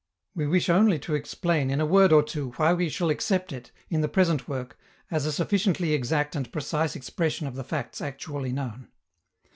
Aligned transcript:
We 0.33 0.47
wish 0.47 0.67
only 0.67 0.97
to 0.97 1.13
explain 1.13 1.69
in 1.69 1.79
a 1.79 1.85
word 1.85 2.11
or 2.11 2.23
two 2.23 2.53
why 2.53 2.73
we 2.73 2.89
shall 2.89 3.11
accept 3.11 3.53
it, 3.53 3.71
in 3.87 4.01
the 4.01 4.07
present 4.07 4.47
work, 4.47 4.79
as 5.11 5.27
a 5.27 5.31
sufficiently 5.31 5.93
exact 5.93 6.35
and 6.35 6.51
precise 6.51 6.95
expression 6.95 7.45
of 7.45 7.53
the 7.53 7.63
facts 7.63 8.01
actually 8.01 8.51
known. 8.51 8.87